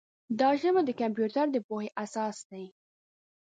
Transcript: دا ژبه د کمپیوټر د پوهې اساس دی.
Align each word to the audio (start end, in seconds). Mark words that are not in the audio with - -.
دا 0.39 0.49
ژبه 0.61 0.81
د 0.85 0.89
کمپیوټر 1.01 1.45
د 1.51 1.57
پوهې 1.67 1.89
اساس 2.03 2.37
دی. 2.51 2.65